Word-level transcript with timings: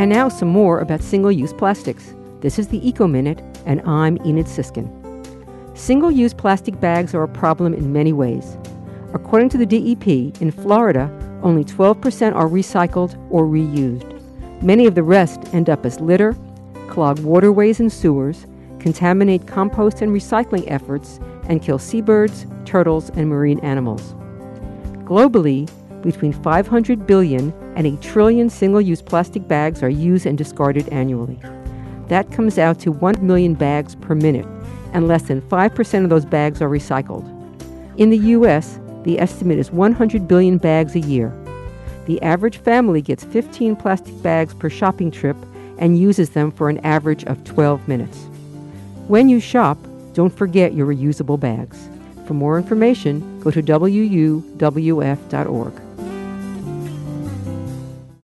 And 0.00 0.08
now 0.08 0.30
some 0.30 0.48
more 0.48 0.80
about 0.80 1.02
single 1.02 1.30
use 1.30 1.52
plastics. 1.52 2.14
This 2.40 2.58
is 2.58 2.68
the 2.68 2.88
Eco 2.88 3.06
Minute, 3.06 3.42
and 3.66 3.82
I'm 3.82 4.16
Enid 4.24 4.48
Siskin. 4.48 4.88
Single 5.76 6.10
use 6.10 6.32
plastic 6.32 6.80
bags 6.80 7.14
are 7.14 7.22
a 7.22 7.28
problem 7.28 7.74
in 7.74 7.92
many 7.92 8.14
ways. 8.14 8.56
According 9.12 9.50
to 9.50 9.58
the 9.58 9.66
DEP, 9.66 10.40
in 10.40 10.52
Florida, 10.52 11.10
only 11.42 11.64
12% 11.64 12.34
are 12.34 12.48
recycled 12.48 13.14
or 13.30 13.44
reused. 13.44 14.22
Many 14.62 14.86
of 14.86 14.94
the 14.94 15.02
rest 15.02 15.52
end 15.52 15.68
up 15.68 15.84
as 15.84 16.00
litter, 16.00 16.34
clog 16.88 17.18
waterways 17.18 17.78
and 17.78 17.92
sewers, 17.92 18.46
contaminate 18.78 19.46
compost 19.46 20.00
and 20.00 20.12
recycling 20.12 20.64
efforts, 20.66 21.20
and 21.46 21.60
kill 21.60 21.78
seabirds, 21.78 22.46
turtles, 22.64 23.10
and 23.10 23.28
marine 23.28 23.60
animals. 23.60 24.14
Globally, 25.04 25.68
between 26.02 26.32
500 26.32 27.06
billion 27.06 27.52
and 27.76 27.86
a 27.86 27.96
trillion 27.98 28.50
single 28.50 28.80
use 28.80 29.02
plastic 29.02 29.46
bags 29.46 29.82
are 29.82 29.88
used 29.88 30.26
and 30.26 30.36
discarded 30.38 30.88
annually. 30.88 31.38
That 32.08 32.32
comes 32.32 32.58
out 32.58 32.80
to 32.80 32.92
1 32.92 33.24
million 33.24 33.54
bags 33.54 33.94
per 33.94 34.14
minute, 34.14 34.46
and 34.92 35.06
less 35.06 35.22
than 35.22 35.40
5% 35.42 36.04
of 36.04 36.10
those 36.10 36.24
bags 36.24 36.60
are 36.60 36.68
recycled. 36.68 37.24
In 37.98 38.10
the 38.10 38.18
U.S., 38.18 38.78
the 39.04 39.18
estimate 39.18 39.58
is 39.58 39.70
100 39.70 40.26
billion 40.26 40.58
bags 40.58 40.94
a 40.94 41.00
year. 41.00 41.32
The 42.06 42.20
average 42.22 42.58
family 42.58 43.00
gets 43.00 43.24
15 43.24 43.76
plastic 43.76 44.20
bags 44.22 44.54
per 44.54 44.68
shopping 44.68 45.10
trip 45.10 45.36
and 45.78 45.98
uses 45.98 46.30
them 46.30 46.50
for 46.50 46.68
an 46.68 46.78
average 46.78 47.24
of 47.24 47.44
12 47.44 47.86
minutes. 47.88 48.18
When 49.08 49.28
you 49.28 49.40
shop, 49.40 49.78
don't 50.12 50.36
forget 50.36 50.74
your 50.74 50.86
reusable 50.86 51.38
bags. 51.38 51.88
For 52.26 52.34
more 52.34 52.58
information, 52.58 53.40
go 53.40 53.50
to 53.50 53.62
wuwf.org. 53.62 54.70